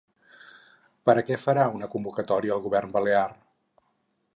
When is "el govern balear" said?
2.59-3.27